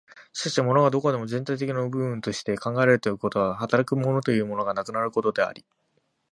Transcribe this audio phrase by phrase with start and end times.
[0.33, 5.63] しかし物がどこまでも全体的一の部分として考えられるということは、働く物というものがなくなることであり、